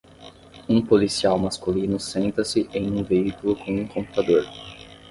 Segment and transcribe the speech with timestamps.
[0.67, 4.43] Um policial masculino senta-se em um veículo com um computador.